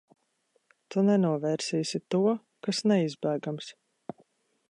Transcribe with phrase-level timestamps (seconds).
[0.95, 2.21] Tu nenovērsīsi to,
[2.69, 3.73] kas neizbēgams.